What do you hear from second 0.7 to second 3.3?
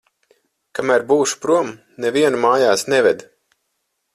Kamēr būšu prom, nevienu mājās neved.